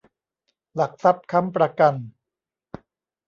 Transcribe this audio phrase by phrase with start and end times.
[0.75, 1.93] หลักทรัพย์ค้ำประกัน